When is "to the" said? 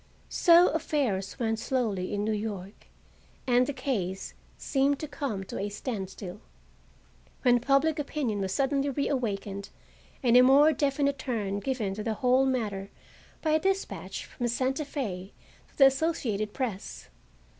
11.93-12.15, 15.69-15.85